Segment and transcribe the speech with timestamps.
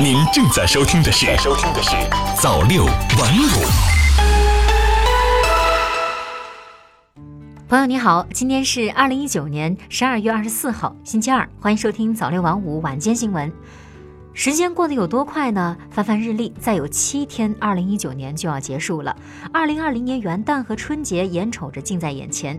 [0.00, 1.90] 您正在收听的是《收听的是
[2.40, 2.94] 早六晚五》。
[7.68, 13.52] 朋友你好，今天是二零一九年十二月二十四号，星期二，欢迎收听早六晚五晚间新闻。
[14.34, 15.76] 时间过得有多快呢？
[15.90, 19.14] 翻翻日历，再有七天，二零一九年就要结束了。
[19.52, 22.58] 二零二零年元旦和春节眼瞅着近在眼前。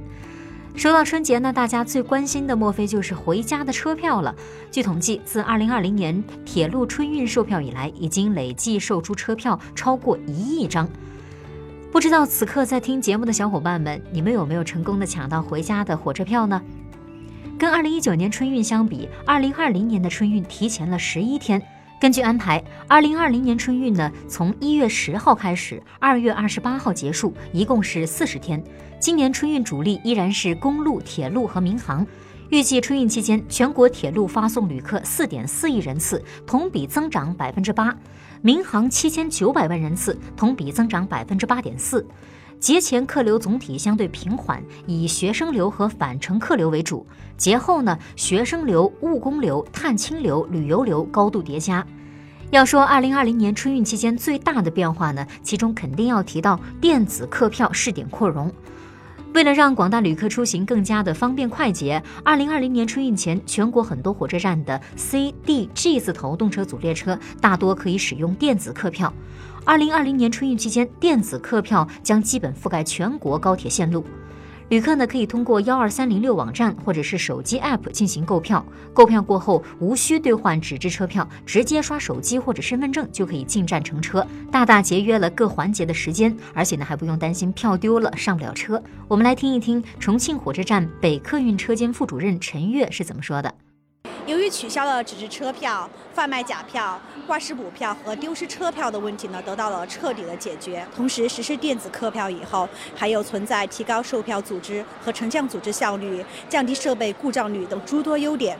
[0.76, 4.36] 说到春节呢，大家最关心的莫非就是回家的车票了。
[4.72, 10.90] 据统计，自二零二零年铁路春运售票以来，已经累计售出车票超过一亿张。
[11.92, 16.62] 不知道此刻在听节目的小伙伴们，你们有没有成功的抢到回家的火车票呢？
[17.58, 21.62] 跟二零一九年春运相比，二零二零年的春运提前了十一天。
[22.00, 28.62] 根据安排，二零二零年春运呢，从一月十号开始，二月二十八号结束，一共是四十天。
[29.00, 32.06] 今年春运主力依然是公路、铁路和民航。
[32.50, 37.90] 预计春运期间，全国铁路发送旅客四点四亿人次，同比增长百分之八；
[38.42, 42.06] 民航七千九百万人次，同比增长百分之八点四。
[42.64, 47.06] 节前客流总体相对平缓，以学生流和返程客流为主。
[47.36, 51.86] 节后呢，学生流、务工流、探亲流、旅游流高度叠加。
[52.52, 58.50] 要说二零二零年春运期间最大的变化呢，其中肯定要提到电子客票试点扩容。
[59.34, 69.12] 为了让广大旅客出行更加的方便快捷，二零二零年春运前，全国很多火车站的 C、D、G 字头动车组列车大多可以使用电子客票。
[69.66, 74.04] 二零二零年春运期间，电子客票将基本覆盖全国高铁线路。
[74.68, 78.66] 旅客呢可以通过幺二三零六网站或者是手机 App 进行购票。
[78.94, 88.82] 购票过后无需兑换纸质车票，直接刷手机或者身份证就可以进站乘车，大大节约了各环节的时间，而且呢还不用担心票丢了上不了车。
[89.08, 93.54] 我们来听一听重庆火车站北客运车间副主任陈悦是怎么说的。
[94.26, 100.86] 由于取消了纸质车票、贩卖假票、挂失补票和丢失车票的问题呢，得到了彻底的解决。
[100.96, 108.58] 同时实施电子客票以后，还有存在提高售票组织和乘降组织效率、降低设备故障率等诸多优点。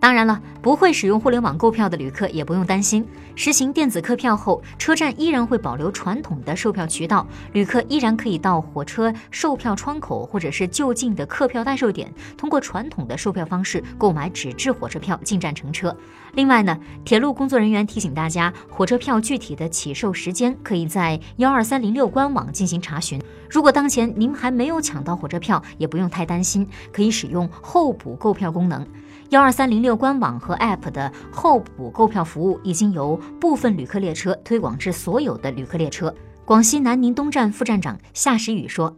[0.00, 3.06] 当然了，不会使用互联网购票的旅客也不用担心。
[3.36, 15.94] 实行电子客票后，车站依然会保留传统的售票渠道，旅客依然可以到火车售票窗口或者是就近的客票代售点，通过传统的售票方式购买纸质火车票进站乘车。
[16.32, 23.20] 另外呢，铁路工作人员提醒大家，火车票具体的起售时间可以在幺二三零六官网进行查询。
[23.50, 28.86] 如果当前您还没有抢到火车票，也不用太担心，可以使用候补购票功能。
[29.30, 36.14] 幺二三零六官网和 App 的候补购票服务已经由部分旅客列车推广至所有的旅客列车。
[36.44, 38.96] 广西南宁东站副站长夏时雨说：“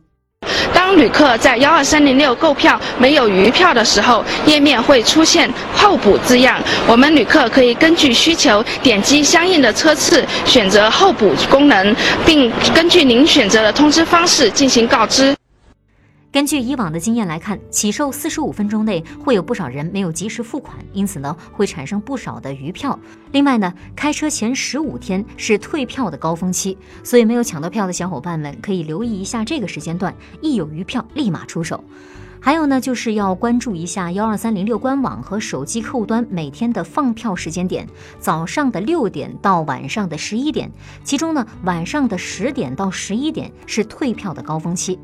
[0.73, 6.59] 当旅客在幺二三零六购票没有余票的时候，页面会出现候补字样，
[6.89, 15.37] 我们旅客可以根据需求点击相应的车次，选择候补功能，并根据您选择的通知方式进行告知。”
[16.33, 22.99] 根据以往的经验来看，起售四十五分钟内会有不少人没有及时付款，因此呢会产生不少的余票。
[23.33, 31.85] 另外呢，开车前十五天是退票的高峰期，所以没有抢到票的小伙伴们可以留意一下这个时间段，一有余票立马出手。
[32.41, 37.87] 还有呢，就是要关注一下幺二三零六官网和手机客户端每天的放票时间点，
[38.19, 40.73] 早上的六点到晚上的十一点，
[41.05, 44.99] 其中呢晚上的十点到十一点是退票的高峰期。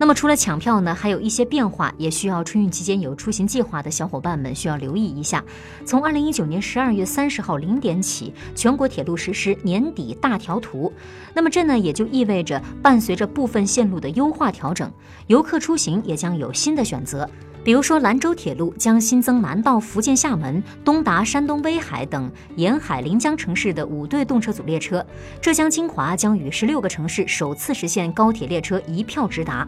[0.00, 5.44] 那么除了抢票呢，还有一些变化，也需要春运期间有出行计划的小伙伴们需要留意一下。
[5.84, 10.92] 从二零一九年十二月三十号零点起，全国铁路实施年底大调图。
[11.34, 14.88] 那么这呢，也就意味着伴随着部分线路的优化调整，
[15.26, 17.28] 游客出行也将有新的选择。
[17.64, 25.00] 比如说，兰州铁路将新增南到福建厦门、东达山东威海等沿海临江城市的五对动车组列车；
[25.42, 29.66] 浙江金华将与十六个城市首次实现高铁列车一票直达；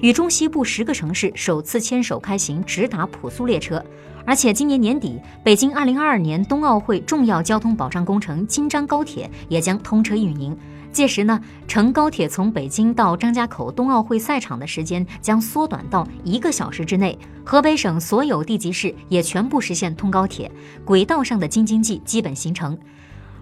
[0.00, 3.84] 与中西部十个城市首次牵手开行直达普速列车。
[4.24, 10.56] 而且今年年底，北京二零二二年冬奥会重要交通保障工程京张高铁也将通车运营。
[10.92, 17.18] 届时呢，乘高铁从北京到张家口冬奥会赛场的时间将缩短到一个小时之内。
[17.44, 20.50] 河北省所有地级市也全部实现通高铁，
[20.84, 22.78] 轨道上的京津冀基本形成。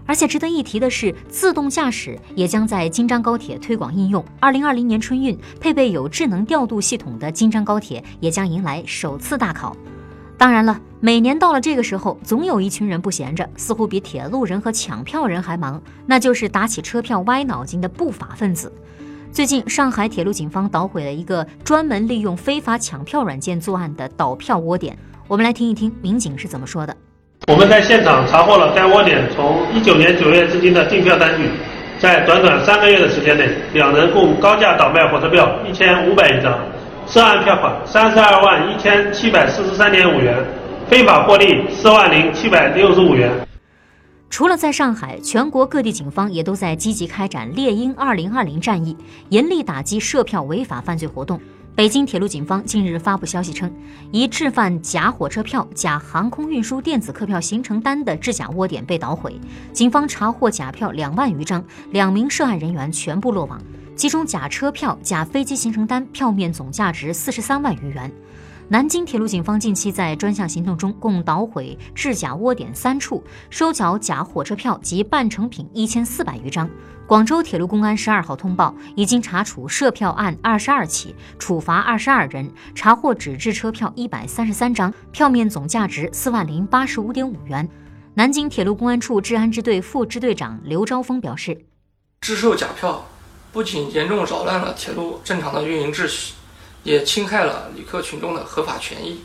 [0.05, 4.23] 而且值得一提的是，自动驾驶也将在京张高铁推广应用。
[4.39, 9.77] 二零二零年春运，配备有智能调度系统的京张高铁也将迎来首次大考。
[10.39, 18.71] 当然了，每年到了这个时候，总有一群人不闲着，似乎比铁路人和抢票人还忙，那就是打起车票歪脑筋的不法分子。
[19.33, 24.97] 最近，上海铁路警方捣毁了一个专门利用非法抢票软件作案的倒票窝点。
[25.27, 26.95] 我们来听一听民警是怎么说的。
[27.49, 31.49] 我们在现场查获了该窝点从一九年九月至今的订票单据，
[31.99, 36.57] 在短短三个月的时间内，两人共高价倒卖火车票一千五百余张，
[37.11, 40.45] 涉案票款三十二万一千七百四十三点五元，
[40.87, 43.31] 非法获利四万零七百六十五元。
[44.29, 48.95] 除了在上海，全国各地警方也都在积极开展“猎鹰二零二零”战役，
[49.29, 51.41] 严厉打击涉票违法犯罪活动。
[51.73, 53.73] 北京铁路警方近日发布消息称，
[54.11, 59.35] 一制贩假火车票、假航空运输电子客票行程单的制假窝点被捣毁，
[59.73, 63.59] 警方查获假票两万余张，两名涉案人员全部落网。
[63.99, 68.09] 其中，假车票、假飞机行程单票面总价值四十三万余元。
[68.69, 76.69] 南京铁路警方近期在专项行动中，共捣毁制假窝点三处，收缴假火车票及半成品一千四百余张。
[77.05, 87.67] 广州铁路公安十二号通报，已经查处涉票案二十二起，处罚二十二人，查获纸质车票一百三十三张，票面总价值四万零八十五点五元。
[88.13, 91.65] 南京铁路公安处治安支队副支队长刘昭峰表示
[92.21, 93.03] ：“制售假票
[93.51, 96.33] 不仅严重扰乱了铁路正常的运营秩序。”
[96.81, 99.19] 也侵害了旅客群众的合法权益。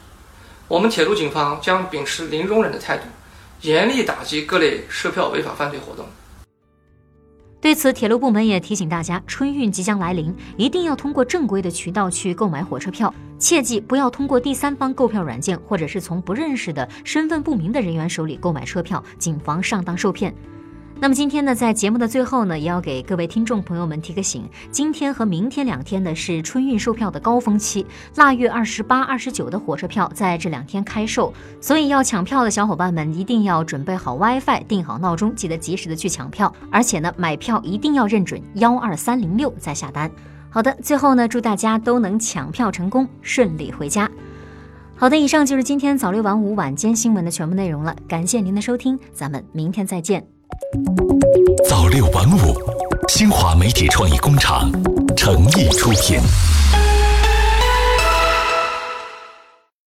[0.67, 3.05] 我们铁路警方将秉持零容忍的态度，
[3.61, 6.05] 严厉打击各类售票违法犯罪活动。
[7.61, 20.35] 对此，铁路部门也提醒大家，春运即将来临，一定要通过正规的渠道去购买火车票，切记不要通过第三方购票软件，或者是从不认识的身份不明的人员手里购买车票，谨防上当受骗。
[21.01, 31.31] 那么今天呢，在节目的最后呢，也要给各位听众朋友们提个醒：今天和明天两天呢是春运售票的高峰期，腊月二十八、二十九的火车票在这两天开售，
[31.61, 36.51] 所以要抢票的小伙伴们一定要准备好 WiFi，定好闹钟，记得及时的去抢票。
[36.71, 40.11] 而且呢，买票一定要认准幺二三零六再下单。
[40.49, 44.11] 好的，最后呢，祝大家都能抢票成功，顺利回家。
[44.97, 50.34] 好的，以上就是今天早六晚五晚间新闻的全部内容了，感谢您的收听，咱们明天再见。
[51.69, 52.55] 早六晚五，
[53.09, 54.71] 新华媒体创意工厂
[55.17, 56.21] 诚意出品。